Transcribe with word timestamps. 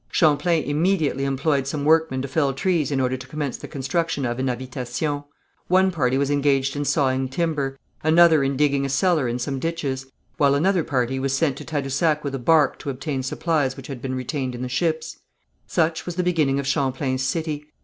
Champlain 0.11 0.63
immediately 0.63 1.25
employed 1.25 1.67
some 1.67 1.85
workmen 1.85 2.23
to 2.23 2.27
fell 2.27 2.53
trees 2.55 2.89
in 2.89 2.99
order 2.99 3.15
to 3.15 3.27
commence 3.27 3.57
the 3.57 3.67
construction 3.67 4.25
of 4.25 4.39
an 4.39 4.47
Habitation. 4.47 5.23
One 5.67 5.91
party 5.91 6.17
was 6.17 6.31
engaged 6.31 6.75
in 6.75 6.85
sawing 6.85 7.29
timber, 7.29 7.77
another 8.03 8.43
in 8.43 8.57
digging 8.57 8.83
a 8.83 8.89
cellar 8.89 9.27
and 9.27 9.39
some 9.39 9.59
ditches, 9.59 10.07
while 10.37 10.55
another 10.55 10.83
party 10.83 11.19
was 11.19 11.33
sent 11.33 11.55
to 11.57 11.63
Tadousac 11.65 12.23
with 12.23 12.33
a 12.33 12.39
barque 12.39 12.79
to 12.79 12.89
obtain 12.89 13.21
supplies 13.21 13.77
which 13.77 13.85
had 13.85 14.01
been 14.01 14.15
retained 14.15 14.55
in 14.55 14.63
the 14.63 14.67
ships. 14.69 15.19
Such 15.67 16.07
was 16.07 16.15
the 16.15 16.23
beginning 16.23 16.59
of 16.59 16.65
Champlain's 16.65 17.21
city. 17.21 17.67